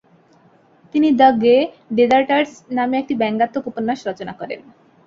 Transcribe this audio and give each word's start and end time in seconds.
তিনি 0.93 1.09
the 1.19 1.29
gay 1.43 1.55
deserters 1.97 2.53
নামে 2.77 2.95
একটি 2.99 3.13
ব্যঙ্গাত্মক 3.21 3.63
উপন্যাস 3.71 3.99
রচনা 4.09 4.33
করেন। 4.39 4.61